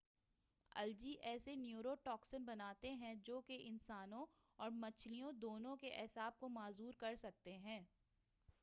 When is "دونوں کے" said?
5.41-5.89